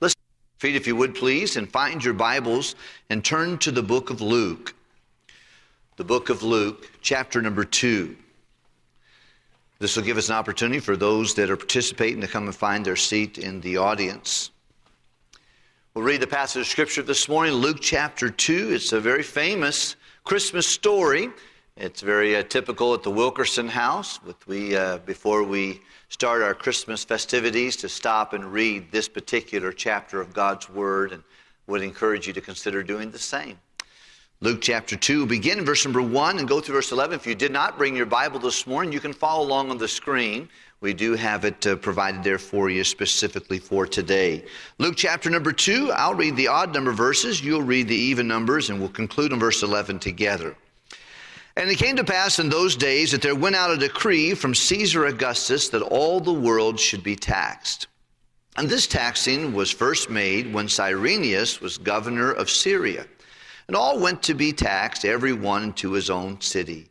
[0.00, 0.14] Let's
[0.58, 2.74] feet, if you would please, and find your Bibles
[3.10, 4.74] and turn to the book of Luke.
[5.96, 8.16] The book of Luke, chapter number two.
[9.78, 12.84] This will give us an opportunity for those that are participating to come and find
[12.84, 14.50] their seat in the audience.
[15.94, 18.72] We'll read the passage of Scripture this morning, Luke chapter 2.
[18.72, 21.28] It's a very famous Christmas story.
[21.76, 24.20] It's very uh, typical at the Wilkerson House.
[24.46, 30.20] We, uh, before we start our Christmas festivities, to stop and read this particular chapter
[30.20, 31.24] of God's Word, and
[31.66, 33.58] would encourage you to consider doing the same.
[34.40, 37.16] Luke chapter 2, begin in verse number 1 and go through verse 11.
[37.16, 39.88] If you did not bring your Bible this morning, you can follow along on the
[39.88, 40.48] screen.
[40.80, 44.44] We do have it uh, provided there for you specifically for today.
[44.78, 48.70] Luke chapter number 2, I'll read the odd number verses, you'll read the even numbers,
[48.70, 50.54] and we'll conclude on verse 11 together.
[51.56, 54.54] And it came to pass in those days that there went out a decree from
[54.54, 57.86] Caesar Augustus that all the world should be taxed.
[58.56, 63.06] And this taxing was first made when Cyrenius was governor of Syria.
[63.66, 66.88] And all went to be taxed, every one to his own city.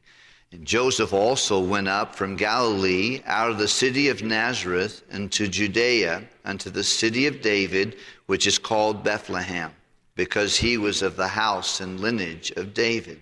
[0.51, 6.23] And Joseph also went up from Galilee out of the city of Nazareth into Judea
[6.45, 7.97] unto the city of David,
[8.27, 9.71] which is called Bethlehem,
[10.15, 13.21] because he was of the house and lineage of David,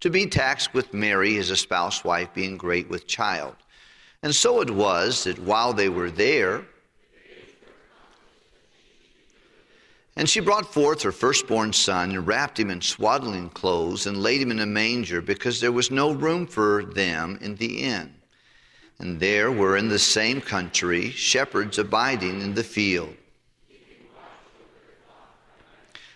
[0.00, 3.54] to be taxed with Mary, his espoused wife, being great with child.
[4.22, 6.64] And so it was that while they were there,
[10.16, 14.42] And she brought forth her firstborn son, and wrapped him in swaddling clothes, and laid
[14.42, 18.14] him in a manger, because there was no room for them in the inn.
[18.98, 23.14] And there were in the same country shepherds abiding in the field.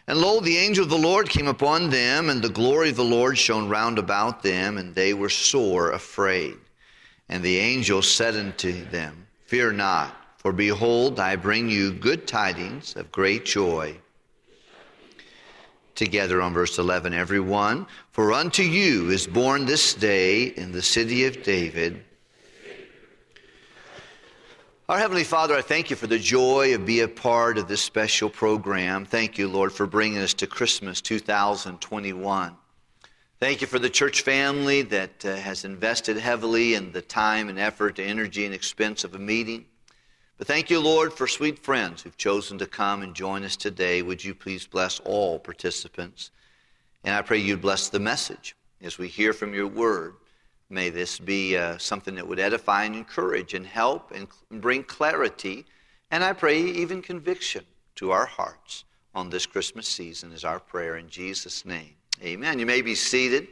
[0.07, 3.05] And lo, the angel of the Lord came upon them, and the glory of the
[3.05, 6.57] Lord shone round about them, and they were sore afraid.
[7.29, 10.15] And the angel said unto them, Fear not.
[10.37, 13.97] For behold, I bring you good tidings of great joy.
[15.95, 17.87] Together on verse 11, everyone.
[18.13, 22.05] For unto you is born this day in the city of David.
[24.87, 27.81] Our Heavenly Father, I thank you for the joy of being a part of this
[27.81, 29.07] special program.
[29.07, 32.55] Thank you, Lord, for bringing us to Christmas 2021.
[33.41, 37.59] Thank you for the church family that uh, has invested heavily in the time and
[37.59, 39.65] effort, energy, and expense of a meeting.
[40.37, 44.03] But thank you, Lord, for sweet friends who've chosen to come and join us today.
[44.03, 46.31] Would you please bless all participants?
[47.05, 50.17] And I pray you'd bless the message as we hear from your word.
[50.71, 54.29] May this be uh, something that would edify and encourage and help and
[54.61, 55.67] bring clarity,
[56.11, 57.65] and I pray even conviction
[57.97, 61.95] to our hearts on this Christmas season, is our prayer in Jesus' name.
[62.23, 62.59] Amen.
[62.59, 63.49] You may be seated.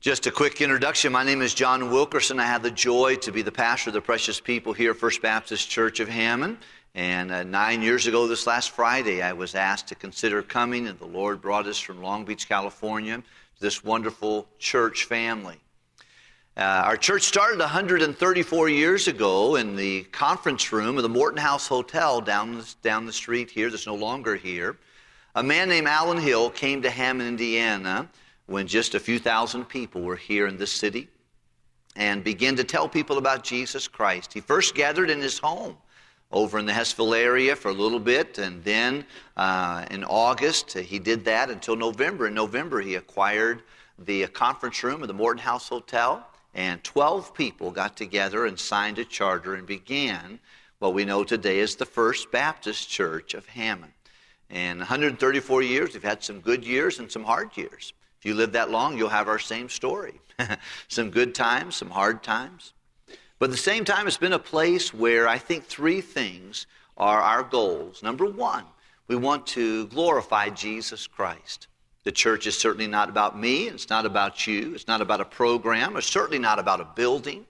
[0.00, 1.12] Just a quick introduction.
[1.12, 2.40] My name is John Wilkerson.
[2.40, 5.20] I have the joy to be the pastor of the precious people here at First
[5.20, 6.56] Baptist Church of Hammond.
[6.94, 10.98] And uh, nine years ago, this last Friday, I was asked to consider coming, and
[10.98, 15.60] the Lord brought us from Long Beach, California, to this wonderful church family.
[16.56, 21.68] Uh, our church started 134 years ago in the conference room of the Morton House
[21.68, 24.76] Hotel down the, down the street here, that's no longer here.
[25.36, 28.08] A man named Alan Hill came to Hammond, Indiana
[28.46, 31.08] when just a few thousand people were here in this city
[31.94, 34.32] and began to tell people about Jesus Christ.
[34.32, 35.76] He first gathered in his home
[36.32, 39.04] over in the Hessville area for a little bit, and then
[39.36, 42.26] uh, in August he did that until November.
[42.26, 43.62] In November, he acquired
[44.00, 48.98] the conference room of the Morton House Hotel, and 12 people got together and signed
[48.98, 50.40] a charter and began
[50.78, 53.92] what we know today as the First Baptist Church of Hammond.
[54.48, 57.92] And 134 years, we've had some good years and some hard years.
[58.18, 60.20] If you live that long, you'll have our same story.
[60.88, 62.72] some good times, some hard times.
[63.38, 67.20] But at the same time, it's been a place where I think three things are
[67.20, 68.02] our goals.
[68.02, 68.64] Number one,
[69.08, 71.68] we want to glorify Jesus Christ.
[72.04, 75.24] The church is certainly not about me, it's not about you, it's not about a
[75.24, 77.44] program, it's certainly not about a building.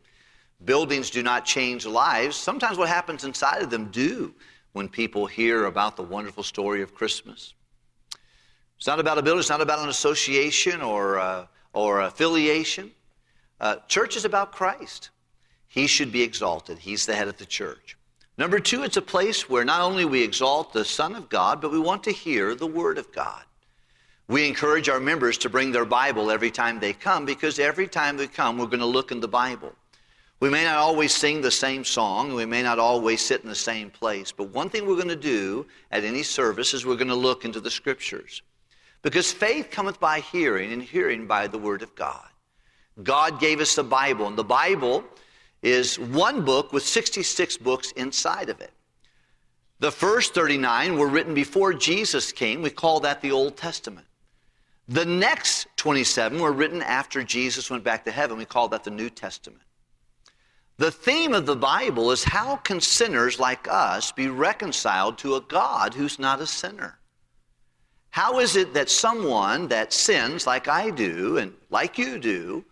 [0.65, 2.37] Buildings do not change lives.
[2.37, 4.34] Sometimes what happens inside of them do
[4.72, 7.55] when people hear about the wonderful story of Christmas.
[8.76, 12.91] It's not about a building, it's not about an association or, uh, or affiliation.
[13.61, 15.11] Uh, church is about Christ.
[15.69, 17.97] He should be exalted, He's the head of the church.
[18.37, 21.70] Number two, it's a place where not only we exalt the Son of God, but
[21.70, 23.44] we want to hear the Word of God.
[24.31, 28.17] We encourage our members to bring their Bible every time they come because every time
[28.17, 29.73] they come, we're going to look in the Bible.
[30.38, 33.56] We may not always sing the same song, we may not always sit in the
[33.56, 37.09] same place, but one thing we're going to do at any service is we're going
[37.09, 38.43] to look into the Scriptures.
[39.03, 42.29] Because faith cometh by hearing, and hearing by the Word of God.
[43.03, 45.03] God gave us the Bible, and the Bible
[45.61, 48.71] is one book with 66 books inside of it.
[49.81, 52.62] The first 39 were written before Jesus came.
[52.62, 54.06] We call that the Old Testament.
[54.90, 58.37] The next 27 were written after Jesus went back to heaven.
[58.37, 59.62] We call that the New Testament.
[60.78, 65.42] The theme of the Bible is how can sinners like us be reconciled to a
[65.42, 66.98] God who's not a sinner?
[68.10, 72.64] How is it that someone that sins like I do and like you do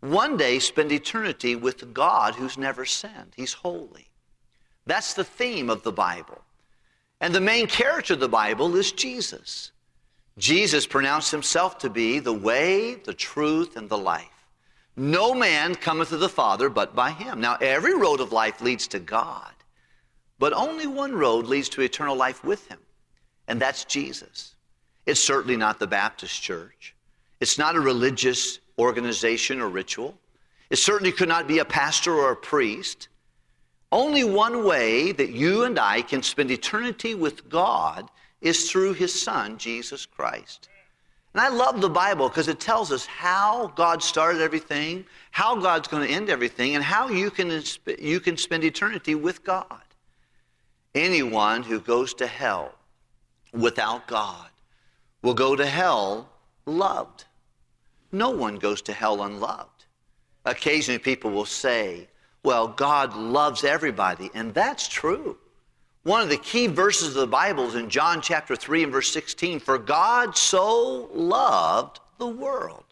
[0.00, 3.34] one day spend eternity with God who's never sinned?
[3.36, 4.08] He's holy.
[4.84, 6.42] That's the theme of the Bible.
[7.20, 9.71] And the main character of the Bible is Jesus.
[10.38, 14.28] Jesus pronounced himself to be the way, the truth, and the life.
[14.96, 17.40] No man cometh to the Father but by him.
[17.40, 19.52] Now, every road of life leads to God,
[20.38, 22.78] but only one road leads to eternal life with him,
[23.48, 24.54] and that's Jesus.
[25.06, 26.94] It's certainly not the Baptist church.
[27.40, 30.16] It's not a religious organization or ritual.
[30.70, 33.08] It certainly could not be a pastor or a priest.
[33.90, 38.08] Only one way that you and I can spend eternity with God
[38.42, 40.68] is through his son, Jesus Christ.
[41.32, 45.88] And I love the Bible because it tells us how God started everything, how God's
[45.88, 47.62] going to end everything, and how you can,
[47.98, 49.80] you can spend eternity with God.
[50.94, 52.74] Anyone who goes to hell
[53.52, 54.50] without God
[55.22, 56.28] will go to hell
[56.66, 57.24] loved.
[58.10, 59.86] No one goes to hell unloved.
[60.44, 62.08] Occasionally people will say,
[62.44, 65.38] well, God loves everybody, and that's true.
[66.04, 69.12] One of the key verses of the Bible is in John chapter 3 and verse
[69.12, 72.84] 16 For God so loved the world.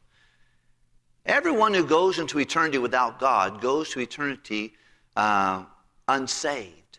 [1.26, 4.74] Everyone who goes into eternity without God goes to eternity
[5.16, 5.64] uh,
[6.08, 6.98] unsaved.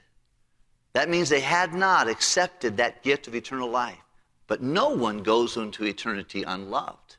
[0.94, 3.98] That means they had not accepted that gift of eternal life.
[4.48, 7.16] But no one goes into eternity unloved.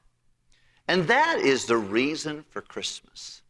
[0.87, 3.41] And that is the reason for Christmas.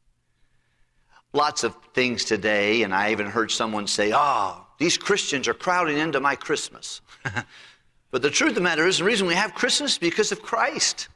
[1.33, 5.97] Lots of things today, and I even heard someone say, oh, these Christians are crowding
[5.97, 7.03] into my Christmas.
[8.11, 10.43] but the truth of the matter is, the reason we have Christmas is because of
[10.43, 11.07] Christ.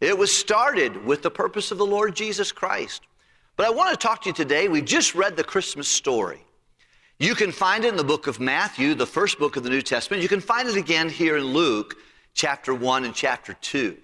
[0.00, 3.02] It was started with the purpose of the Lord Jesus Christ.
[3.56, 4.68] But I want to talk to you today.
[4.68, 6.44] We just read the Christmas story.
[7.18, 9.82] You can find it in the book of Matthew, the first book of the New
[9.82, 10.22] Testament.
[10.22, 11.96] You can find it again here in Luke,
[12.34, 13.96] chapter 1 and chapter 2.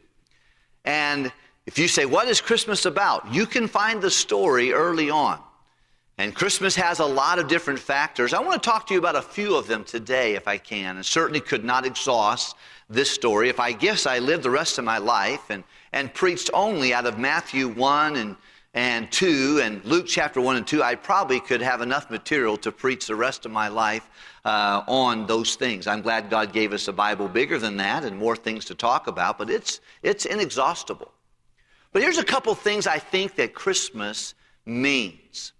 [0.84, 1.30] And
[1.66, 3.32] if you say, What is Christmas about?
[3.32, 5.38] you can find the story early on.
[6.22, 8.32] And Christmas has a lot of different factors.
[8.32, 10.94] I want to talk to you about a few of them today, if I can,
[10.94, 12.54] and certainly could not exhaust
[12.88, 13.48] this story.
[13.48, 17.06] If I guess I lived the rest of my life and, and preached only out
[17.06, 18.36] of Matthew 1 and
[18.72, 22.70] and 2 and Luke chapter 1 and 2, I probably could have enough material to
[22.70, 24.08] preach the rest of my life
[24.44, 25.88] uh, on those things.
[25.88, 29.08] I'm glad God gave us a Bible bigger than that and more things to talk
[29.08, 31.12] about, but it's, it's inexhaustible.
[31.92, 34.34] But here's a couple things I think that Christmas
[34.64, 35.52] means.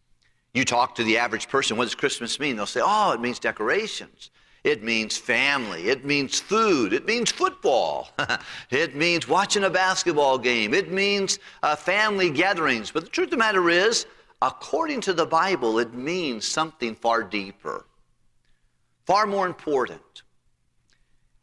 [0.54, 2.56] You talk to the average person, what does Christmas mean?
[2.56, 4.30] They'll say, oh, it means decorations.
[4.64, 5.88] It means family.
[5.88, 6.92] It means food.
[6.92, 8.10] It means football.
[8.70, 10.72] it means watching a basketball game.
[10.72, 12.90] It means uh, family gatherings.
[12.90, 14.06] But the truth of the matter is,
[14.40, 17.86] according to the Bible, it means something far deeper,
[19.04, 20.22] far more important.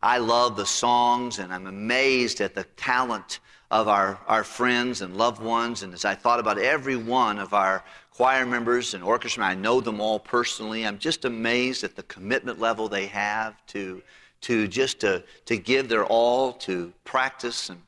[0.02, 3.40] I love the songs and I'm amazed at the talent
[3.70, 5.84] of our, our friends and loved ones.
[5.84, 7.84] And as I thought about every one of our
[8.20, 9.46] choir members and orchestra.
[9.46, 10.86] I know them all personally.
[10.86, 14.02] I'm just amazed at the commitment level they have to,
[14.42, 17.70] to just to, to give their all to practice.
[17.70, 17.82] And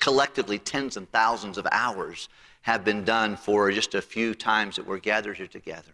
[0.00, 2.28] collectively, tens and thousands of hours
[2.62, 5.92] have been done for just a few times that we're gathered here together.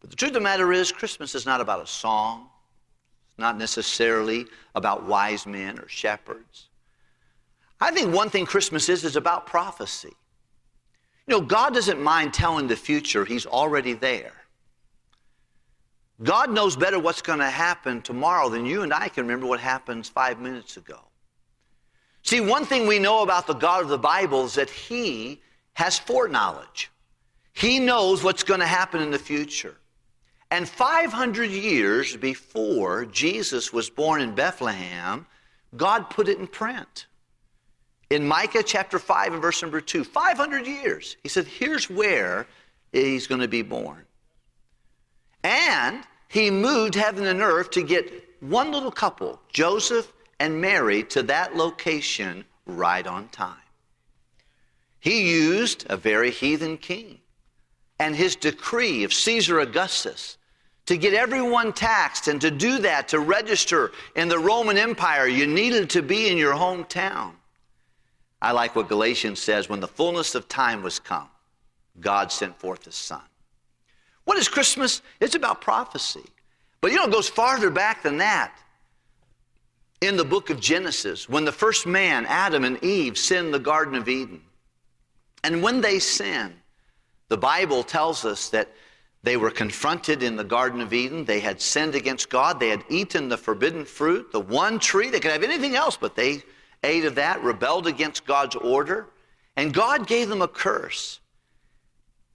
[0.00, 2.46] But the truth of the matter is, Christmas is not about a song.
[3.30, 6.68] It's not necessarily about wise men or shepherds.
[7.80, 10.14] I think one thing Christmas is is about prophecy.
[11.28, 14.32] You know, God doesn't mind telling the future, He's already there.
[16.22, 19.60] God knows better what's going to happen tomorrow than you and I can remember what
[19.60, 20.98] happens five minutes ago.
[22.22, 25.42] See, one thing we know about the God of the Bible is that He
[25.74, 26.90] has foreknowledge.
[27.52, 29.76] He knows what's going to happen in the future.
[30.50, 35.26] And 500 years before Jesus was born in Bethlehem,
[35.76, 37.07] God put it in print.
[38.10, 42.46] In Micah chapter 5 and verse number 2, 500 years, he said, here's where
[42.92, 44.04] he's going to be born.
[45.44, 48.10] And he moved heaven and earth to get
[48.40, 53.56] one little couple, Joseph and Mary, to that location right on time.
[55.00, 57.18] He used a very heathen king
[57.98, 60.38] and his decree of Caesar Augustus
[60.86, 62.28] to get everyone taxed.
[62.28, 66.38] And to do that, to register in the Roman Empire, you needed to be in
[66.38, 67.32] your hometown.
[68.40, 71.28] I like what Galatians says when the fullness of time was come,
[72.00, 73.22] God sent forth his son.
[74.24, 75.02] What is Christmas?
[75.20, 76.24] It's about prophecy.
[76.80, 78.54] But you know, it goes farther back than that.
[80.00, 83.96] In the book of Genesis, when the first man, Adam and Eve, sinned the Garden
[83.96, 84.40] of Eden,
[85.42, 86.54] and when they sinned,
[87.28, 88.68] the Bible tells us that
[89.22, 91.24] they were confronted in the Garden of Eden.
[91.24, 92.60] They had sinned against God.
[92.60, 95.10] They had eaten the forbidden fruit, the one tree.
[95.10, 96.42] They could have anything else, but they
[96.82, 99.08] ate of that, rebelled against God's order.
[99.56, 101.20] And God gave them a curse.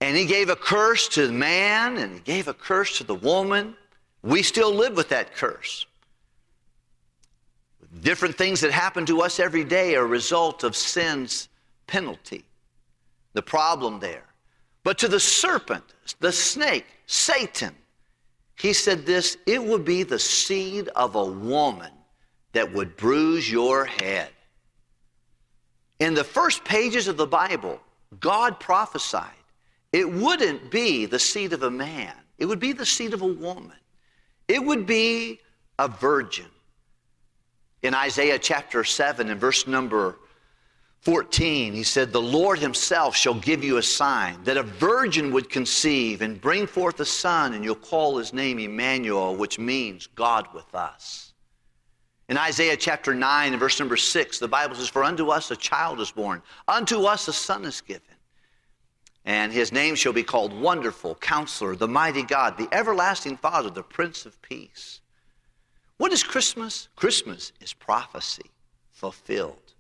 [0.02, 3.16] And He gave a curse to the man, and He gave a curse to the
[3.16, 3.76] woman.
[4.22, 5.86] We still live with that curse.
[8.02, 11.48] Different things that happen to us every day are a result of sin's
[11.88, 12.44] penalty.
[13.34, 14.26] The problem there.
[14.84, 15.84] But to the serpent,
[16.20, 17.74] the snake, Satan,
[18.60, 21.92] he said this it would be the seed of a woman
[22.54, 24.30] that would bruise your head.
[26.00, 27.80] In the first pages of the Bible,
[28.20, 29.30] God prophesied
[29.92, 33.28] it wouldn't be the seed of a man, it would be the seed of a
[33.28, 33.78] woman.
[34.48, 35.40] It would be
[35.80, 36.48] a virgin.
[37.82, 40.18] In Isaiah chapter 7 and verse number
[41.02, 45.50] 14, he said, The Lord himself shall give you a sign that a virgin would
[45.50, 50.48] conceive and bring forth a son, and you'll call his name Emmanuel, which means God
[50.54, 51.33] with us.
[52.30, 55.56] In Isaiah chapter 9 and verse number 6, the Bible says, For unto us a
[55.56, 58.02] child is born, unto us a son is given.
[59.26, 63.84] And his name shall be called Wonderful, Counselor, the Mighty God, the Everlasting Father, the
[63.84, 65.02] Prince of Peace.
[65.98, 66.90] What is Christmas?
[66.96, 68.52] Christmas is prophecy
[68.92, 69.74] fulfilled.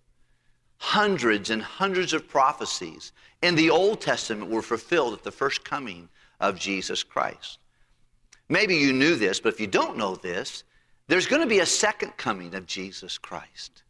[0.77, 6.09] Hundreds and hundreds of prophecies in the Old Testament were fulfilled at the first coming
[6.39, 7.59] of Jesus Christ.
[8.49, 10.63] Maybe you knew this, but if you don't know this,
[11.13, 13.83] there's going to be a second coming of Jesus Christ.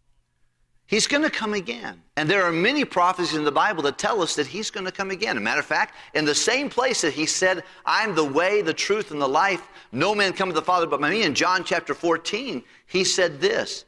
[0.87, 2.01] He's going to come again.
[2.17, 4.91] And there are many prophecies in the Bible that tell us that he's going to
[4.91, 5.37] come again.
[5.37, 8.61] As a matter of fact, in the same place that he said, I'm the way,
[8.61, 11.33] the truth, and the life, no man cometh to the Father but by me, in
[11.33, 13.85] John chapter 14, he said this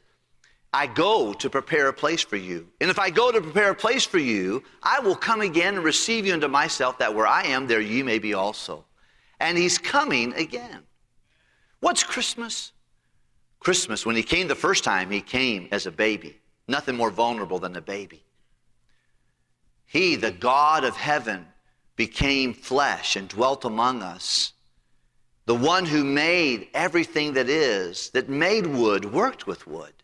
[0.72, 2.66] I go to prepare a place for you.
[2.80, 5.84] And if I go to prepare a place for you, I will come again and
[5.84, 8.86] receive you into myself, that where I am, there you may be also.
[9.40, 10.84] And he's coming again.
[11.80, 12.72] What's Christmas?
[13.66, 16.38] Christmas, when he came the first time, he came as a baby.
[16.68, 18.22] Nothing more vulnerable than a baby.
[19.86, 21.48] He, the God of heaven,
[21.96, 24.52] became flesh and dwelt among us.
[25.46, 29.94] The one who made everything that is, that made wood, worked with wood.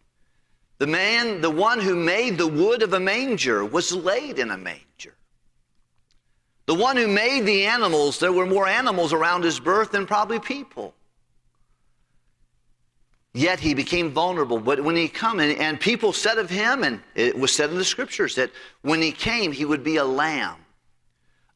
[0.78, 4.58] The man, the one who made the wood of a manger, was laid in a
[4.58, 5.14] manger.
[6.66, 10.40] The one who made the animals, there were more animals around his birth than probably
[10.40, 10.96] people.
[13.34, 14.58] Yet he became vulnerable.
[14.58, 17.78] But when he came, and, and people said of him, and it was said in
[17.78, 18.50] the scriptures, that
[18.82, 20.56] when he came, he would be a lamb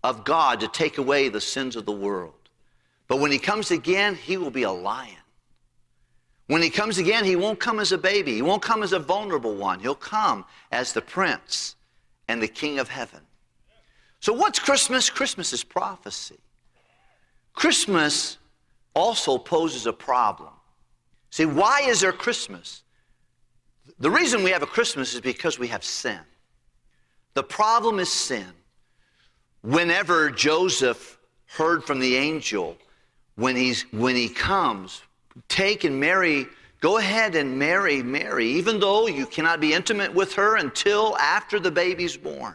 [0.03, 2.33] of God to take away the sins of the world.
[3.09, 5.17] But when he comes again, he will be a lion.
[6.47, 8.35] When he comes again, he won't come as a baby.
[8.35, 9.81] He won't come as a vulnerable one.
[9.81, 11.75] He'll come as the prince
[12.29, 13.21] and the king of heaven.
[14.21, 15.11] So, what's Christmas?
[15.11, 16.39] Christmas is prophecy.
[17.53, 18.39] Christmas
[18.95, 20.51] also poses a problem.
[21.37, 22.83] See, why is there Christmas?
[23.99, 26.21] The reason we have a Christmas is because we have sin.
[27.35, 28.47] The problem is sin.
[29.61, 32.79] Whenever Joseph heard from the angel,
[33.35, 35.03] when, he's, when he comes,
[35.49, 36.47] take and marry,
[36.81, 41.61] go ahead and marry Mary, even though you cannot be intimate with her until after
[41.61, 42.55] the baby's born.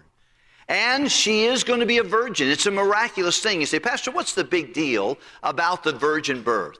[0.69, 2.49] And she is going to be a virgin.
[2.49, 3.59] It's a miraculous thing.
[3.59, 6.79] You say, Pastor, what's the big deal about the virgin birth?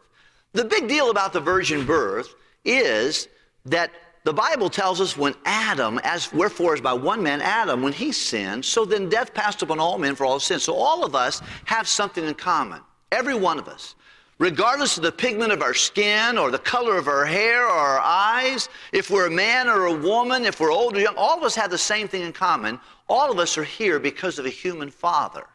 [0.53, 3.27] The big deal about the virgin birth is
[3.65, 3.91] that
[4.23, 8.11] the Bible tells us when Adam, as wherefore is by one man, Adam, when he
[8.11, 10.59] sinned, so then death passed upon all men for all sin.
[10.59, 12.81] So all of us have something in common.
[13.11, 13.95] Every one of us
[14.41, 17.99] regardless of the pigment of our skin or the color of our hair or our
[17.99, 21.43] eyes, if we're a man or a woman, if we're old or young, all of
[21.43, 22.79] us have the same thing in common.
[23.07, 25.45] All of us are here because of a human father.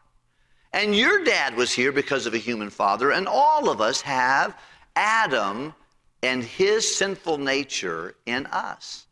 [0.72, 4.56] And your dad was here because of a human father, and all of us have
[4.96, 5.74] Adam
[6.22, 9.06] and his sinful nature in us.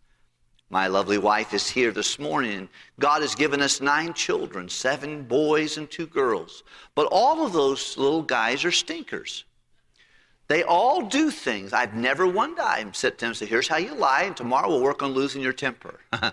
[0.71, 2.69] My lovely wife is here this morning.
[2.99, 6.65] God has given us nine children, seven boys and two girls.
[6.95, 9.45] But all of those little guys are stinkers.
[10.49, 11.73] They all do things.
[11.73, 14.83] I've never one time said to them, say, here's how you lie, and tomorrow we'll
[14.83, 16.01] work on losing your temper.
[16.13, 16.33] I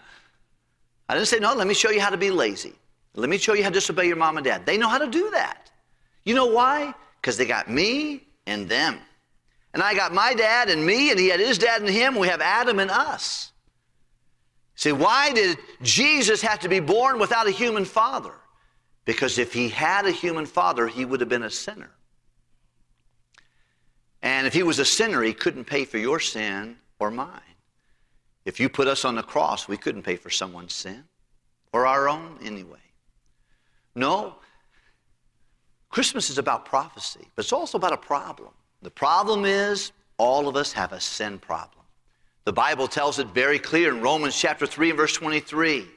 [1.09, 2.73] didn't say, no, let me show you how to be lazy.
[3.15, 4.65] Let me show you how to disobey your mom and dad.
[4.65, 5.69] They know how to do that.
[6.23, 6.93] You know why?
[7.21, 8.99] Because they got me and them.
[9.73, 12.15] And I got my dad and me, and he had his dad and him.
[12.15, 13.51] We have Adam and us.
[14.75, 18.33] See, why did Jesus have to be born without a human father?
[19.05, 21.91] Because if he had a human father, he would have been a sinner.
[24.21, 27.41] And if he was a sinner, he couldn't pay for your sin or mine.
[28.45, 31.03] If you put us on the cross, we couldn't pay for someone's sin
[31.73, 32.79] or our own anyway.
[33.95, 34.35] No,
[35.89, 38.51] Christmas is about prophecy, but it's also about a problem.
[38.81, 41.85] The problem is all of us have a sin problem.
[42.45, 45.87] The Bible tells it very clear in Romans chapter 3 and verse 23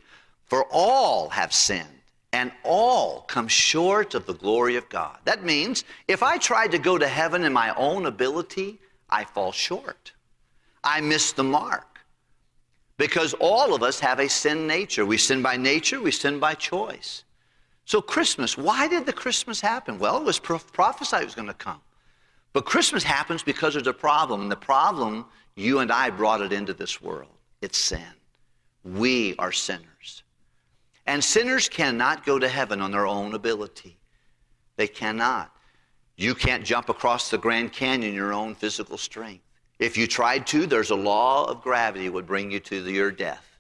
[0.46, 1.88] For all have sinned
[2.32, 5.16] and all come short of the glory of God.
[5.24, 9.52] That means if I tried to go to heaven in my own ability, I fall
[9.52, 10.12] short.
[10.82, 12.00] I miss the mark.
[12.98, 15.06] Because all of us have a sin nature.
[15.06, 17.24] We sin by nature, we sin by choice.
[17.86, 19.98] So, Christmas, why did the Christmas happen?
[19.98, 21.80] Well, it was prophesied it was going to come.
[22.54, 24.40] But Christmas happens because there's a problem.
[24.40, 27.28] And the problem, you and I brought it into this world
[27.61, 28.02] it's sin.
[28.84, 30.23] We are sinners.
[31.06, 33.99] And sinners cannot go to heaven on their own ability.
[34.76, 35.50] They cannot.
[36.16, 39.44] You can't jump across the Grand Canyon in your own physical strength.
[39.78, 43.58] If you tried to, there's a law of gravity would bring you to your death.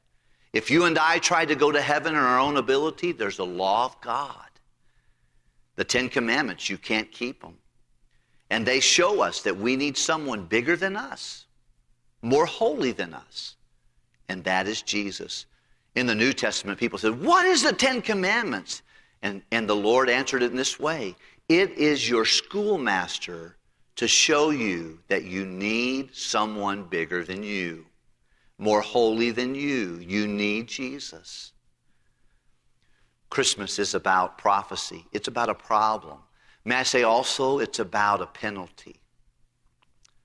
[0.52, 3.44] If you and I tried to go to heaven in our own ability, there's a
[3.44, 4.36] law of God.
[5.76, 7.56] The Ten Commandments, you can't keep them.
[8.50, 11.46] And they show us that we need someone bigger than us,
[12.22, 13.56] more holy than us,
[14.28, 15.46] and that is Jesus.
[15.94, 18.82] In the New Testament, people said, What is the Ten Commandments?
[19.22, 21.16] And, and the Lord answered it in this way
[21.48, 23.56] It is your schoolmaster
[23.96, 27.86] to show you that you need someone bigger than you,
[28.58, 29.98] more holy than you.
[30.00, 31.52] You need Jesus.
[33.30, 36.18] Christmas is about prophecy, it's about a problem.
[36.64, 38.96] May I say also, it's about a penalty.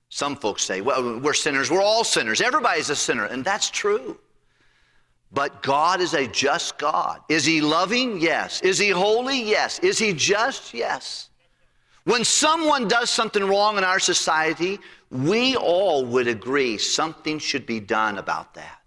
[0.08, 1.70] Some folks say, well, we're sinners.
[1.70, 2.40] We're all sinners.
[2.40, 3.26] Everybody's a sinner.
[3.26, 4.18] And that's true.
[5.32, 7.20] But God is a just God.
[7.28, 8.20] Is He loving?
[8.20, 8.60] Yes.
[8.62, 9.40] Is He holy?
[9.40, 9.78] Yes.
[9.80, 10.74] Is He just?
[10.74, 11.28] Yes.
[12.04, 14.80] When someone does something wrong in our society,
[15.10, 18.78] we all would agree something should be done about that.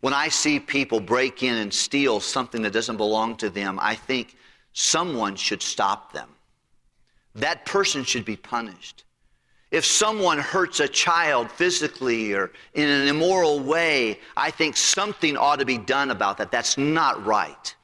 [0.00, 3.94] When I see people break in and steal something that doesn't belong to them, I
[3.94, 4.36] think
[4.72, 6.28] someone should stop them
[7.34, 9.04] that person should be punished.
[9.70, 15.58] If someone hurts a child physically or in an immoral way, I think something ought
[15.58, 16.52] to be done about that.
[16.52, 17.74] That's not right.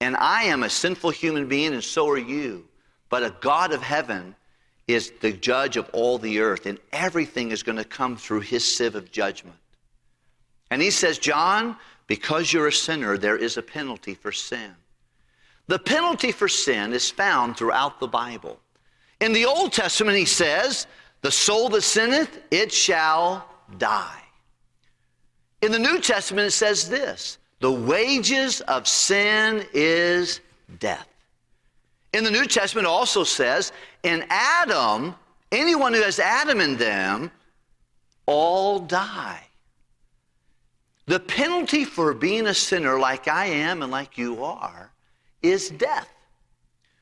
[0.00, 2.66] And I am a sinful human being, and so are you.
[3.08, 4.34] But a God of heaven
[4.88, 8.76] is the judge of all the earth, and everything is going to come through his
[8.76, 9.56] sieve of judgment.
[10.72, 11.76] And he says, John,
[12.08, 14.74] because you're a sinner, there is a penalty for sin.
[15.68, 18.58] The penalty for sin is found throughout the Bible.
[19.20, 20.86] In the Old Testament, he says,
[21.20, 23.48] The soul that sinneth, it shall
[23.78, 24.22] die.
[25.62, 30.40] In the New Testament, it says this The wages of sin is
[30.80, 31.08] death.
[32.12, 33.72] In the New Testament, it also says,
[34.02, 35.14] In Adam,
[35.52, 37.30] anyone who has Adam in them,
[38.26, 39.40] all die.
[41.06, 44.91] The penalty for being a sinner like I am and like you are
[45.42, 46.08] is death.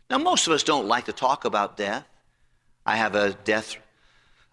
[0.08, 2.06] Now, most of us don't like to talk about death.
[2.84, 3.76] I have a death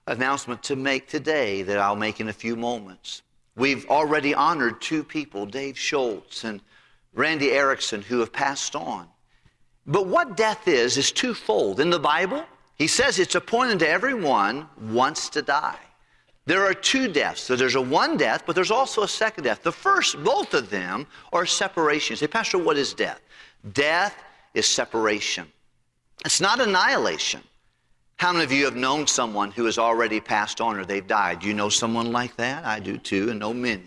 [0.05, 3.23] announcement to make today that I'll make in a few moments.
[3.55, 6.61] We've already honored two people, Dave Schultz and
[7.13, 9.07] Randy Erickson, who have passed on.
[9.87, 11.79] But what death is, is twofold.
[11.79, 12.45] In the Bible,
[12.75, 15.79] he says it's appointed to everyone once to die.
[16.45, 17.41] There are two deaths.
[17.41, 19.63] So there's a one death, but there's also a second death.
[19.63, 22.13] The first, both of them, are separation.
[22.13, 23.19] You say, Pastor, what is death?
[23.73, 24.15] Death
[24.53, 25.51] is separation,
[26.25, 27.41] it's not annihilation.
[28.17, 31.39] How many of you have known someone who has already passed on or they've died?
[31.39, 32.65] Do you know someone like that?
[32.65, 33.83] I do too, and know many.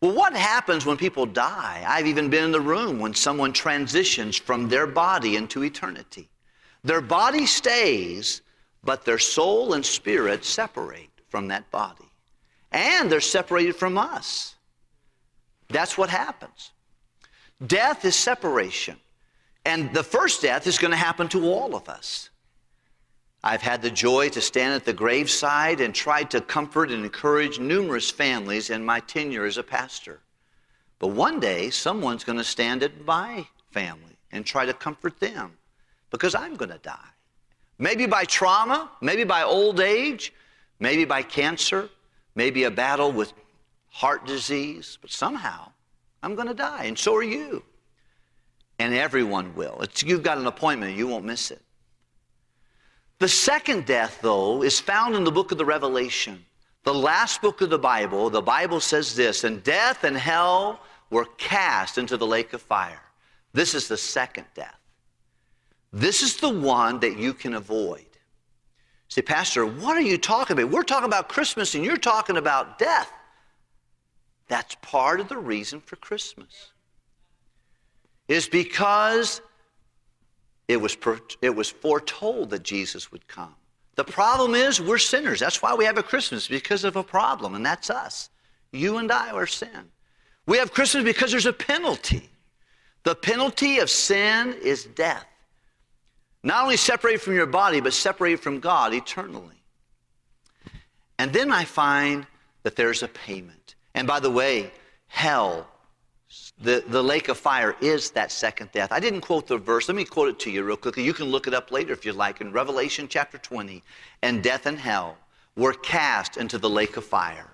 [0.00, 1.84] Well, what happens when people die?
[1.86, 6.30] I've even been in the room when someone transitions from their body into eternity.
[6.82, 8.42] Their body stays,
[8.82, 12.10] but their soul and spirit separate from that body.
[12.72, 14.54] And they're separated from us.
[15.68, 16.72] That's what happens.
[17.66, 18.96] Death is separation.
[19.64, 22.28] And the first death is going to happen to all of us.
[23.42, 27.58] I've had the joy to stand at the graveside and tried to comfort and encourage
[27.58, 30.20] numerous families in my tenure as a pastor.
[30.98, 35.56] But one day, someone's going to stand at my family and try to comfort them
[36.10, 37.10] because I'm going to die.
[37.78, 40.32] Maybe by trauma, maybe by old age,
[40.80, 41.88] maybe by cancer,
[42.34, 43.32] maybe a battle with
[43.90, 45.70] heart disease, but somehow
[46.24, 47.62] I'm going to die, and so are you.
[48.78, 49.82] And everyone will.
[49.82, 51.60] It's, you've got an appointment, you won't miss it.
[53.18, 56.44] The second death, though, is found in the book of the Revelation.
[56.82, 61.26] The last book of the Bible, the Bible says this, and death and hell were
[61.36, 63.02] cast into the lake of fire.
[63.52, 64.80] This is the second death.
[65.92, 68.06] This is the one that you can avoid.
[69.08, 70.72] Say, Pastor, what are you talking about?
[70.72, 73.12] We're talking about Christmas and you're talking about death.
[74.48, 76.72] That's part of the reason for Christmas.
[78.28, 79.40] Is because
[80.68, 80.96] it was,
[81.42, 83.54] it was foretold that Jesus would come.
[83.96, 85.40] The problem is we're sinners.
[85.40, 88.30] That's why we have a Christmas, because of a problem, and that's us.
[88.72, 89.90] You and I are sin.
[90.46, 92.28] We have Christmas because there's a penalty.
[93.04, 95.26] The penalty of sin is death.
[96.42, 99.62] Not only separated from your body, but separated from God eternally.
[101.18, 102.26] And then I find
[102.64, 103.63] that there's a payment.
[103.94, 104.70] And by the way,
[105.08, 105.66] hell,
[106.60, 108.90] the, the lake of fire is that second death.
[108.92, 109.88] I didn't quote the verse.
[109.88, 111.04] Let me quote it to you real quickly.
[111.04, 112.40] You can look it up later if you like.
[112.40, 113.82] In Revelation chapter 20,
[114.22, 115.16] and death and hell
[115.56, 117.50] were cast into the lake of fire.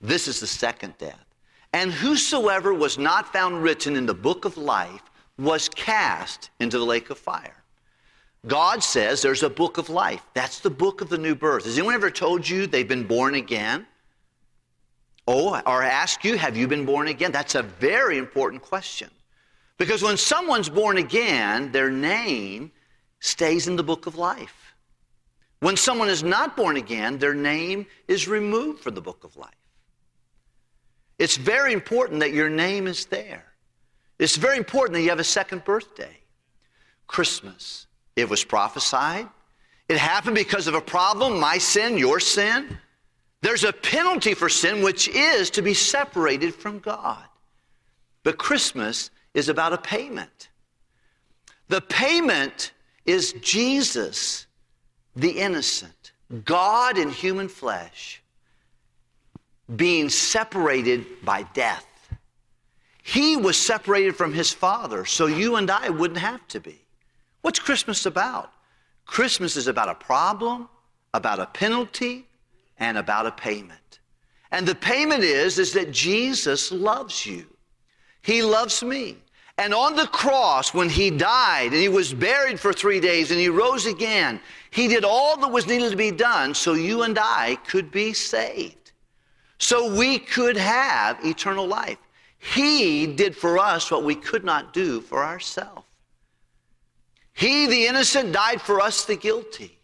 [0.00, 1.24] This is the second death.
[1.72, 5.02] And whosoever was not found written in the book of life
[5.38, 7.62] was cast into the lake of fire.
[8.46, 10.22] God says there's a book of life.
[10.34, 11.64] That's the book of the new birth.
[11.64, 13.86] Has anyone ever told you they've been born again?
[15.26, 17.32] Oh, or ask you, have you been born again?
[17.32, 19.10] That's a very important question.
[19.78, 22.72] Because when someone's born again, their name
[23.20, 24.74] stays in the book of life.
[25.60, 29.50] When someone is not born again, their name is removed from the book of life.
[31.18, 33.44] It's very important that your name is there.
[34.18, 36.16] It's very important that you have a second birthday.
[37.06, 37.86] Christmas.
[38.16, 39.28] It was prophesied.
[39.88, 42.78] It happened because of a problem, my sin, your sin.
[43.42, 47.24] There's a penalty for sin, which is to be separated from God.
[48.22, 50.48] But Christmas is about a payment.
[51.68, 52.72] The payment
[53.04, 54.46] is Jesus,
[55.16, 56.12] the innocent,
[56.44, 58.22] God in human flesh,
[59.74, 61.86] being separated by death.
[63.02, 66.78] He was separated from his Father, so you and I wouldn't have to be.
[67.40, 68.52] What's Christmas about?
[69.04, 70.68] Christmas is about a problem,
[71.12, 72.28] about a penalty,
[72.82, 74.00] and about a payment.
[74.50, 77.46] And the payment is, is that Jesus loves you.
[78.22, 79.18] He loves me.
[79.56, 83.38] And on the cross, when he died and he was buried for three days and
[83.38, 84.40] he rose again,
[84.70, 88.12] he did all that was needed to be done so you and I could be
[88.12, 88.90] saved.
[89.58, 91.98] So we could have eternal life.
[92.38, 95.86] He did for us what we could not do for ourselves.
[97.32, 99.78] He, the innocent, died for us, the guilty.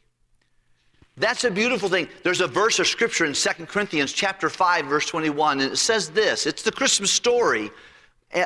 [1.18, 2.08] That's a beautiful thing.
[2.22, 6.10] There's a verse of scripture in 2 Corinthians chapter 5 verse 21 and it says
[6.10, 6.46] this.
[6.46, 7.70] It's the Christmas story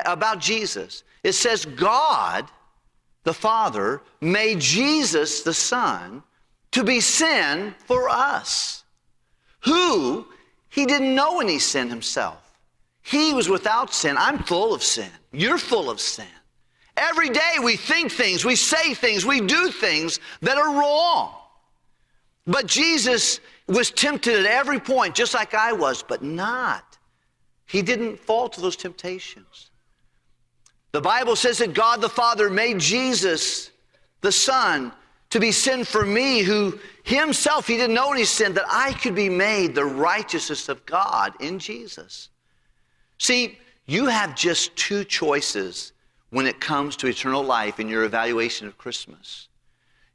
[0.05, 1.03] about Jesus.
[1.23, 2.49] It says God
[3.23, 6.23] the Father made Jesus the Son
[6.71, 8.83] to be sin for us.
[9.61, 10.27] Who
[10.69, 12.57] he didn't know any sin himself.
[13.03, 14.15] He was without sin.
[14.17, 15.09] I'm full of sin.
[15.31, 16.25] You're full of sin.
[16.97, 21.35] Every day we think things, we say things, we do things that are wrong.
[22.45, 26.97] But Jesus was tempted at every point, just like I was, but not.
[27.65, 29.71] He didn't fall to those temptations.
[30.91, 33.71] The Bible says that God the Father made Jesus,
[34.21, 34.91] the Son,
[35.31, 39.15] to be sin for me, who himself, he didn't know any sin, that I could
[39.15, 42.29] be made the righteousness of God in Jesus.
[43.17, 45.93] See, you have just two choices
[46.29, 49.47] when it comes to eternal life in your evaluation of Christmas.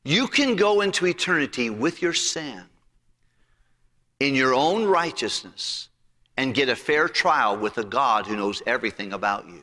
[0.08, 2.62] You can go into eternity with your sin
[4.20, 5.90] in your own righteousness
[6.38, 9.62] and get a fair trial with a God who knows everything about you.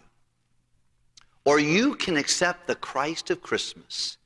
[1.46, 4.20] Or you can accept the Christ of Christmas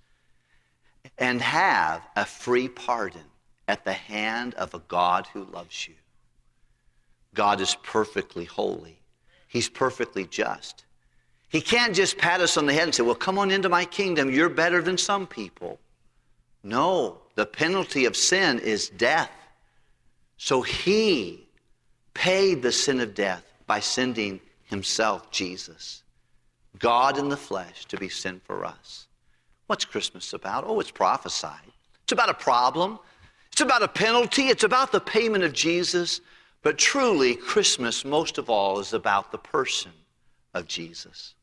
[1.18, 3.24] and have a free pardon
[3.70, 5.96] at the hand of a God who loves you.
[7.34, 9.00] God is perfectly holy.
[9.48, 10.84] He's perfectly just.
[11.48, 13.86] He can't just pat us on the head and say, Well, come on into my
[13.86, 14.30] kingdom.
[14.30, 15.80] You're better than some people.
[16.64, 19.32] No, the penalty of sin is death.
[20.38, 21.48] So he
[22.14, 26.04] paid the sin of death by sending himself, Jesus,
[26.78, 29.08] God in the flesh, to be sin for us.
[29.68, 30.64] What's Christmas about?
[30.66, 31.72] Oh, it's prophesied.
[32.04, 33.00] It's about a problem.
[33.52, 34.48] It's about a penalty.
[34.48, 36.22] It's about the payment of Jesus.
[36.62, 39.92] But truly, Christmas, most of all, is about the person
[40.54, 41.36] of Jesus.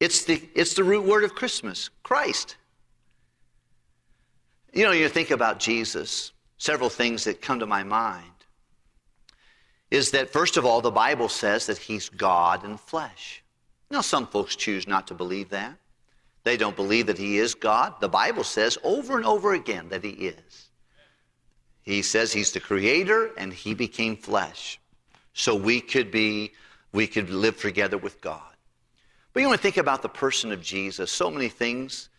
[0.00, 2.56] It's the, it's the root word of Christmas Christ.
[4.76, 8.30] You know, you think about Jesus, several things that come to my mind
[9.90, 13.42] is that, first of all, the Bible says that he's God in flesh.
[13.90, 15.78] Now, some folks choose not to believe that.
[16.44, 17.94] They don't believe that he is God.
[18.00, 20.68] The Bible says over and over again that he is.
[21.80, 24.78] He says he's the creator and he became flesh.
[25.32, 26.52] So we could be,
[26.92, 28.42] we could live together with God.
[29.32, 31.10] But you want to think about the person of Jesus.
[31.10, 32.10] So many things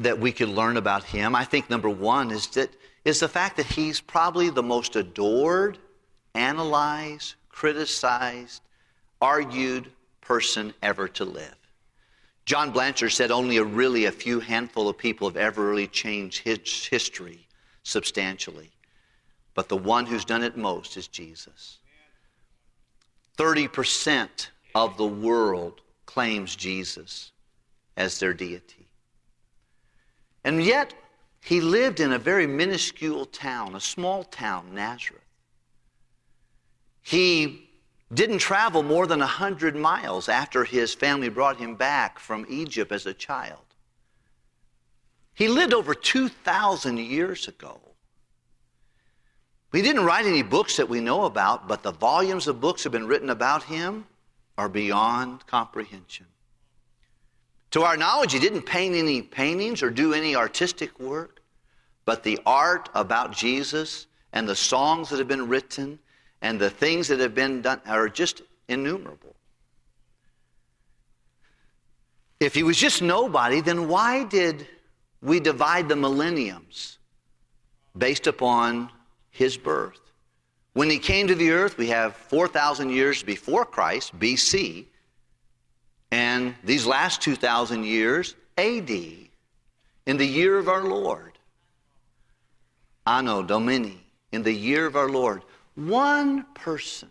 [0.00, 2.70] that we could learn about him, I think number one is that
[3.04, 5.78] is the fact that he's probably the most adored,
[6.34, 8.62] analyzed, criticized,
[9.20, 11.56] argued person ever to live.
[12.44, 16.42] John Blanchard said only a really a few handful of people have ever really changed
[16.42, 17.46] his history
[17.82, 18.70] substantially.
[19.54, 21.78] But the one who's done it most is Jesus.
[23.38, 27.32] 30% of the world claims Jesus
[27.96, 28.79] as their deity.
[30.44, 30.94] And yet,
[31.42, 35.22] he lived in a very minuscule town, a small town, Nazareth.
[37.02, 37.68] He
[38.12, 43.06] didn't travel more than 100 miles after his family brought him back from Egypt as
[43.06, 43.60] a child.
[45.34, 47.80] He lived over 2,000 years ago.
[49.72, 52.92] He didn't write any books that we know about, but the volumes of books have
[52.92, 54.06] been written about him
[54.58, 56.26] are beyond comprehension.
[57.72, 61.40] To our knowledge, he didn't paint any paintings or do any artistic work,
[62.04, 65.98] but the art about Jesus and the songs that have been written
[66.42, 69.34] and the things that have been done are just innumerable.
[72.40, 74.66] If he was just nobody, then why did
[75.22, 76.98] we divide the millenniums
[77.96, 78.90] based upon
[79.30, 80.00] his birth?
[80.72, 84.86] When he came to the earth, we have 4,000 years before Christ, BC,
[86.10, 91.38] and these last 2,000 years, AD, in the year of our Lord.
[93.06, 95.42] Anno Domini, in the year of our Lord.
[95.74, 97.08] One person.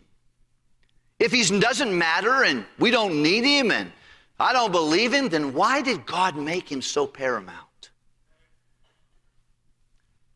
[1.18, 3.92] If he doesn't matter and we don't need him and
[4.40, 7.92] I don't believe him, then why did God make him so paramount?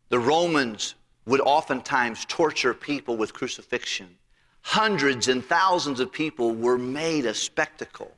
[0.09, 0.95] The Romans
[1.25, 4.17] would oftentimes torture people with crucifixion.
[4.61, 8.11] Hundreds and thousands of people were made a spectacle.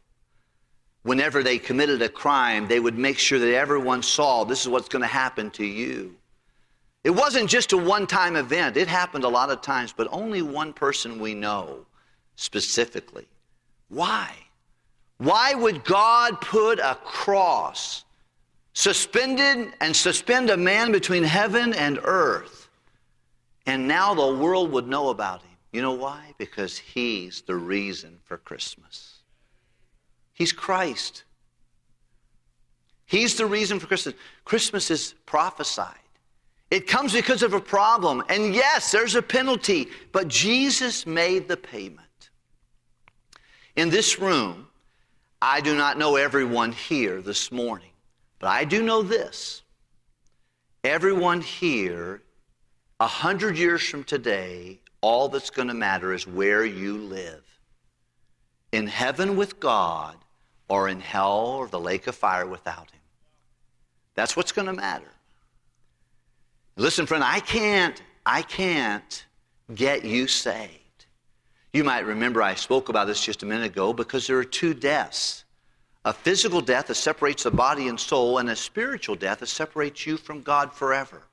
[1.06, 4.90] Whenever they committed a crime, they would make sure that everyone saw this is what's
[4.90, 6.16] going to happen to you.
[7.04, 10.42] It wasn't just a one time event, it happened a lot of times, but only
[10.42, 11.86] one person we know
[12.38, 13.28] specifically.
[13.90, 14.32] Why?
[15.20, 18.04] Why would God put a cross
[18.74, 22.68] suspended and suspend a man between heaven and earth?
[23.68, 25.58] And now the world would know about him.
[25.72, 26.34] You know why?
[26.40, 29.15] Because he's the reason for Christmas.
[30.36, 31.24] He's Christ.
[33.06, 34.16] He's the reason for Christmas.
[34.44, 35.96] Christmas is prophesied.
[36.70, 38.22] It comes because of a problem.
[38.30, 42.02] And yes, there's a penalty, but Jesus made the payment.
[43.76, 44.68] In this room,
[45.42, 47.92] I do not know everyone here this morning,
[48.40, 49.62] but I do know this.
[50.84, 52.22] Everyone here,
[53.00, 57.44] a hundred years from today, all that's going to matter is where you live.
[58.72, 60.18] In heaven with God,
[60.68, 63.02] or in hell or the lake of fire without Him.
[64.16, 65.12] That's what's going to matter.
[66.78, 69.26] Listen, friend, I can't, I can't
[69.74, 70.72] get you saved.
[71.74, 74.74] You might remember I spoke about this just a minute ago because there are two
[74.74, 75.46] deaths
[76.06, 80.06] a physical death that separates the body and soul, and a spiritual death that separates
[80.06, 81.24] you from God forever.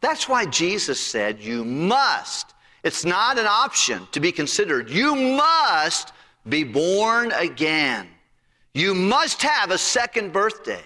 [0.00, 6.12] That's why Jesus said, You must, it's not an option to be considered, you must
[6.48, 8.08] be born again.
[8.74, 10.84] You must have a second birthday.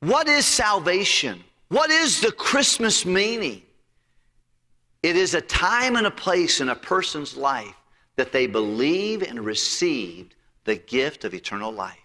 [0.00, 1.42] What is salvation?
[1.68, 3.62] What is the Christmas meaning?
[5.02, 7.74] It is a time and a place in a person's life
[8.16, 11.98] that they believe and received the gift of eternal life.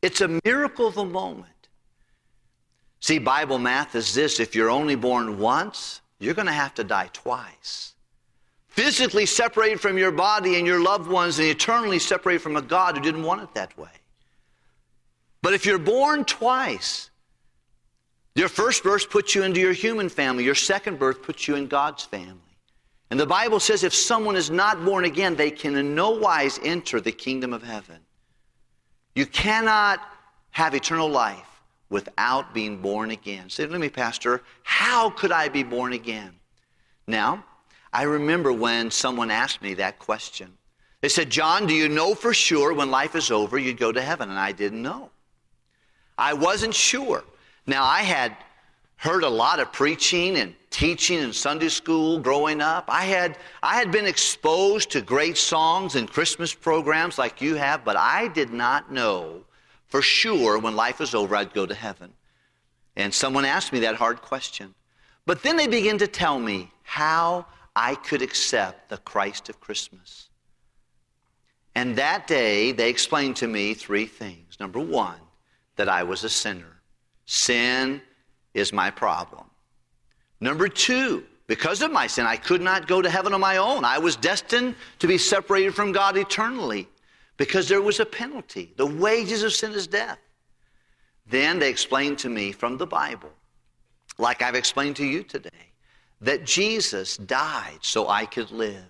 [0.00, 1.48] It's a miracle of the moment.
[3.00, 6.84] See, Bible math is this if you're only born once, you're going to have to
[6.84, 7.91] die twice.
[8.72, 12.96] Physically separated from your body and your loved ones, and eternally separated from a God
[12.96, 13.90] who didn't want it that way.
[15.42, 17.10] But if you're born twice,
[18.34, 20.44] your first birth puts you into your human family.
[20.44, 22.38] Your second birth puts you in God's family.
[23.10, 26.58] And the Bible says if someone is not born again, they can in no wise
[26.62, 27.98] enter the kingdom of heaven.
[29.14, 30.00] You cannot
[30.52, 33.50] have eternal life without being born again.
[33.50, 36.32] Say, let me, Pastor, how could I be born again?
[37.06, 37.44] Now,
[37.92, 40.56] I remember when someone asked me that question.
[41.02, 44.00] They said, John, do you know for sure when life is over you'd go to
[44.00, 44.30] heaven?
[44.30, 45.10] And I didn't know.
[46.16, 47.24] I wasn't sure.
[47.66, 48.36] Now, I had
[48.96, 52.84] heard a lot of preaching and teaching in Sunday school growing up.
[52.88, 57.84] I had, I had been exposed to great songs and Christmas programs like you have,
[57.84, 59.42] but I did not know
[59.88, 62.12] for sure when life was over I'd go to heaven.
[62.94, 64.74] And someone asked me that hard question.
[65.26, 70.28] But then they began to tell me how I could accept the Christ of Christmas.
[71.74, 74.58] And that day, they explained to me three things.
[74.60, 75.18] Number one,
[75.76, 76.80] that I was a sinner.
[77.24, 78.02] sin
[78.52, 79.46] is my problem.
[80.40, 83.84] Number two, because of my sin, I could not go to heaven on my own.
[83.84, 86.88] I was destined to be separated from God eternally
[87.36, 88.72] because there was a penalty.
[88.76, 90.18] The wages of sin is death.
[91.26, 93.32] Then they explained to me from the Bible,
[94.18, 95.71] like I've explained to you today,
[96.22, 98.84] that Jesus died so I could live.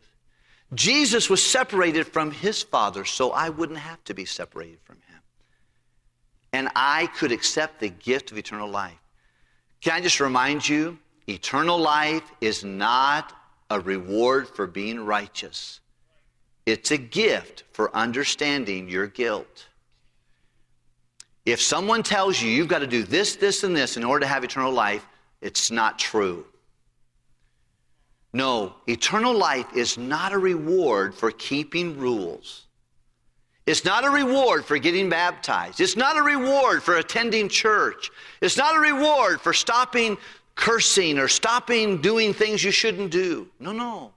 [0.74, 5.20] Jesus was separated from his Father so I wouldn't have to be separated from him.
[6.52, 8.98] And I could accept the gift of eternal life.
[9.80, 13.36] Can I just remind you, eternal life is not
[13.70, 15.80] a reward for being righteous.
[16.66, 19.66] It's a gift for understanding your guilt.
[21.44, 24.28] If someone tells you you've got to do this, this, and this in order to
[24.28, 25.06] have eternal life,
[25.40, 26.44] it's not true.
[28.32, 32.66] No, eternal life is not a reward for keeping rules.
[33.66, 35.80] It's not a reward for getting baptized.
[35.80, 38.10] It's not a reward for attending church.
[38.40, 40.16] It's not a reward for stopping
[40.54, 43.48] cursing or stopping doing things you shouldn't do.
[43.60, 44.12] No, no.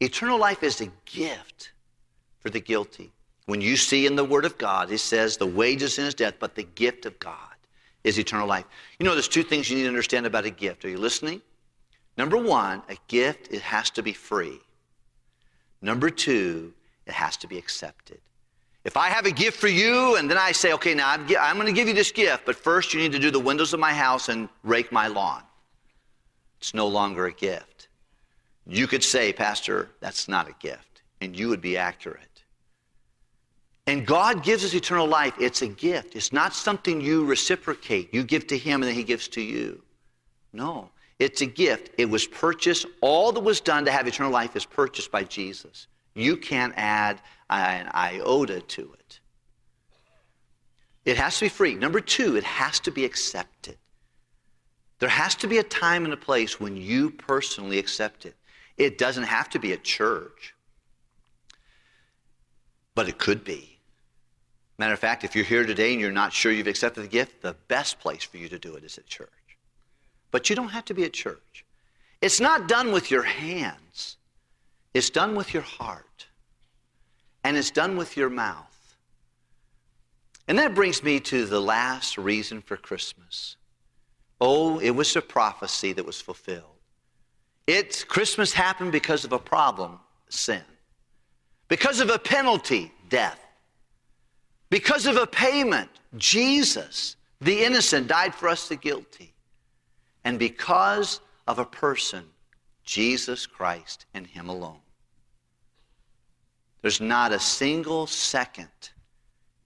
[0.00, 1.72] Eternal life is a gift
[2.40, 3.12] for the guilty.
[3.46, 6.34] When you see in the Word of God, it says the wages sin is death,
[6.38, 7.34] but the gift of God
[8.04, 8.64] is eternal life.
[8.98, 10.84] You know, there's two things you need to understand about a gift.
[10.84, 11.42] Are you listening?
[12.18, 14.58] Number one, a gift, it has to be free.
[15.80, 16.74] Number two,
[17.06, 18.18] it has to be accepted.
[18.84, 21.54] If I have a gift for you and then I say, okay, now I'm, I'm
[21.54, 23.78] going to give you this gift, but first you need to do the windows of
[23.78, 25.42] my house and rake my lawn,
[26.58, 27.86] it's no longer a gift.
[28.66, 32.42] You could say, Pastor, that's not a gift, and you would be accurate.
[33.86, 35.34] And God gives us eternal life.
[35.40, 36.16] It's a gift.
[36.16, 38.12] It's not something you reciprocate.
[38.12, 39.82] You give to Him and then He gives to you.
[40.52, 40.90] No.
[41.18, 41.90] It's a gift.
[41.98, 42.86] It was purchased.
[43.00, 45.88] All that was done to have eternal life is purchased by Jesus.
[46.14, 49.20] You can't add an iota to it.
[51.04, 51.74] It has to be free.
[51.74, 53.76] Number two, it has to be accepted.
[54.98, 58.34] There has to be a time and a place when you personally accept it.
[58.76, 60.54] It doesn't have to be a church,
[62.94, 63.78] but it could be.
[64.76, 67.42] Matter of fact, if you're here today and you're not sure you've accepted the gift,
[67.42, 69.30] the best place for you to do it is at church.
[70.30, 71.64] But you don't have to be at church.
[72.20, 74.16] It's not done with your hands,
[74.94, 76.26] it's done with your heart,
[77.44, 78.64] and it's done with your mouth.
[80.48, 83.56] And that brings me to the last reason for Christmas.
[84.40, 86.64] Oh, it was a prophecy that was fulfilled.
[87.66, 90.62] It's Christmas happened because of a problem, sin.
[91.68, 93.38] Because of a penalty, death.
[94.70, 99.34] Because of a payment, Jesus, the innocent, died for us, the guilty
[100.24, 102.24] and because of a person,
[102.84, 104.80] Jesus Christ and Him alone.
[106.82, 108.90] There's not a single second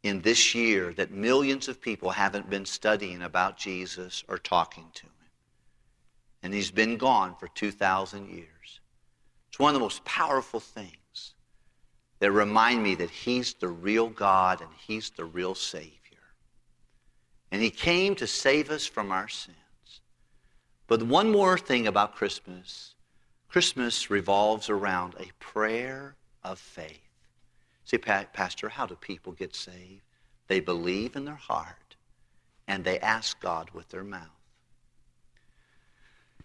[0.03, 5.03] in this year that millions of people haven't been studying about Jesus or talking to
[5.03, 5.13] Him.
[6.43, 8.81] And He's been gone for 2,000 years.
[9.49, 11.35] It's one of the most powerful things
[12.19, 15.93] that remind me that He's the real God and He's the real Savior.
[17.51, 19.57] And He came to save us from our sins.
[20.87, 22.95] But one more thing about Christmas
[23.49, 27.03] Christmas revolves around a prayer of faith.
[27.85, 30.01] See, Pastor, how do people get saved?
[30.49, 31.97] They believe in their heart
[32.67, 34.29] and they ask God with their mouth.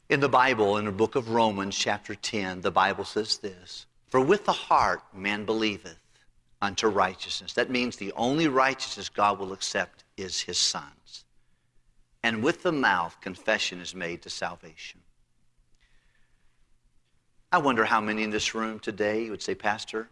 [0.09, 4.19] In the Bible, in the book of Romans, chapter 10, the Bible says this For
[4.19, 5.99] with the heart man believeth
[6.61, 7.53] unto righteousness.
[7.53, 11.23] That means the only righteousness God will accept is his son's
[12.27, 14.99] and with the mouth confession is made to salvation.
[17.53, 20.09] I wonder how many in this room today would say, Pastor,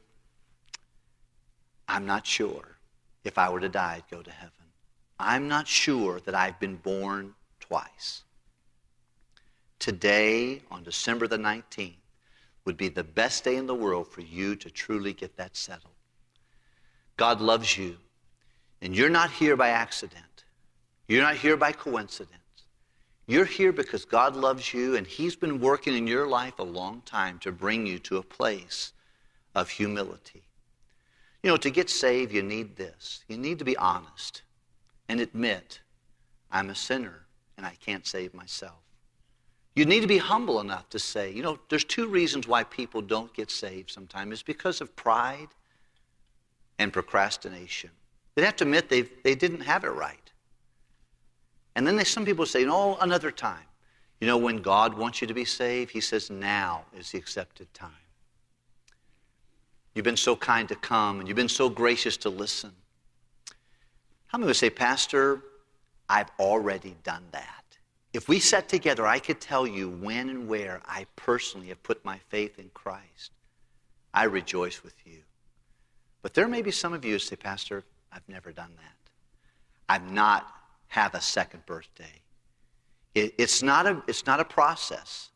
[1.89, 2.77] I'm not sure
[3.25, 4.53] if I were to die, I'd go to heaven.
[5.19, 8.23] I'm not sure that I've been born twice.
[9.77, 11.95] Today, on December the 19th,
[12.63, 15.91] would be the best day in the world for you to truly get that settled.
[17.17, 17.97] God loves you,
[18.81, 20.24] and you're not here by accident.
[21.07, 22.33] You're not here by coincidence.
[23.27, 27.01] You're here because God loves you and He's been working in your life a long
[27.05, 28.93] time to bring you to a place
[29.55, 30.43] of humility.
[31.41, 33.23] You know, to get saved, you need this.
[33.27, 34.43] You need to be honest
[35.07, 35.79] and admit,
[36.51, 37.25] I'm a sinner
[37.57, 38.79] and I can't save myself.
[39.75, 43.01] You need to be humble enough to say, you know, there's two reasons why people
[43.01, 44.33] don't get saved sometimes.
[44.33, 45.49] It's because of pride
[46.79, 47.89] and procrastination.
[48.35, 50.24] They have to admit they they didn't have it right.
[51.75, 53.65] And then some people say, no, another time.
[54.21, 57.73] You know, when God wants you to be saved, He says, now is the accepted
[57.73, 57.91] time.
[59.93, 62.71] You've been so kind to come, and you've been so gracious to listen.
[64.27, 65.41] How many would say, Pastor,
[66.09, 67.63] I've already done that.
[68.13, 72.03] If we sat together, I could tell you when and where I personally have put
[72.05, 73.31] my faith in Christ.
[74.13, 75.19] I rejoice with you.
[76.21, 79.11] But there may be some of you who say, Pastor, I've never done that.
[79.89, 80.47] I've not
[80.95, 82.21] had a second birthday.
[83.13, 85.29] It, it's, not a, it's not a process.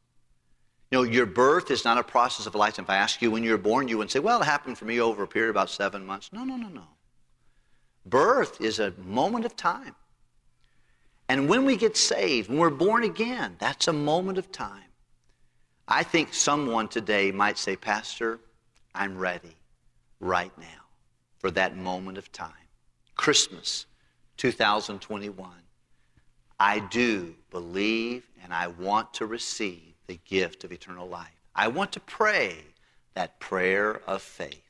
[0.89, 2.85] You know, your birth is not a process of lifetime.
[2.85, 4.85] If I ask you when you were born, you wouldn't say, well, it happened for
[4.85, 6.31] me over a period of about seven months.
[6.31, 6.87] No, no, no, no.
[8.05, 9.95] Birth is a moment of time.
[11.27, 14.89] And when we get saved, when we're born again, that's a moment of time.
[15.89, 18.39] I think someone today might say, Pastor,
[18.95, 19.57] I'm ready
[20.21, 20.85] right now
[21.37, 22.67] for that moment of time.
[23.15, 23.85] Christmas
[24.39, 25.49] 2021.
[26.61, 31.43] I do believe and I want to receive the gift of eternal life.
[31.53, 32.55] I want to pray
[33.15, 34.68] that prayer of faith.